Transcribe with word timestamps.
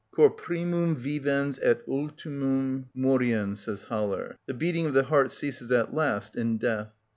"Cor 0.09 0.31
primum 0.31 0.95
vivens 0.95 1.59
et 1.61 1.83
ultimum 1.87 2.87
moriens," 2.95 3.59
says 3.59 3.83
Haller. 3.83 4.35
The 4.47 4.55
beating 4.55 4.87
of 4.87 4.95
the 4.95 5.03
heart 5.03 5.29
ceases 5.29 5.71
at 5.71 5.93
last 5.93 6.35
in 6.35 6.57
death. 6.57 6.87